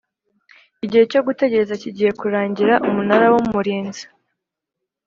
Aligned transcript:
igihe 0.85 1.03
cyo 1.11 1.21
gutegereza 1.27 1.73
kigiye 1.81 2.11
kurangira 2.19 2.73
Umunara 2.87 3.25
w 3.33 3.35
Umurinzi 3.41 4.03